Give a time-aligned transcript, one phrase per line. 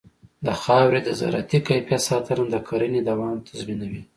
[0.45, 4.01] د خاورې د زراعتي کیفیت ساتنه د کرنې دوام تضمینوي.